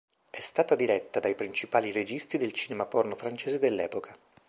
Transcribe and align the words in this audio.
È 0.31 0.39
stata 0.39 0.73
diretta 0.73 1.19
dai 1.19 1.35
principali 1.35 1.91
registi 1.91 2.39
del 2.39 2.53
cinema 2.53 2.87
porno 2.87 3.13
francese 3.13 3.59
dell'epoca. 3.59 4.11